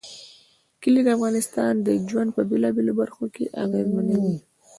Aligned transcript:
کلي 0.81 1.01
د 1.03 1.09
افغانانو 1.15 2.05
ژوند 2.09 2.29
په 2.35 2.41
بېلابېلو 2.49 2.93
برخو 3.01 3.21
اغېزمنوي. 3.63 4.35